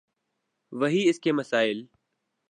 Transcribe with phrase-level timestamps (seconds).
[0.71, 1.85] وہی اس کے مسائل۔